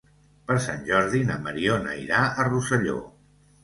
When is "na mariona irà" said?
1.29-2.27